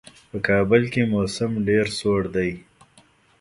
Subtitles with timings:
[0.29, 2.51] په کابل کې موسم ډېر سوړ دی.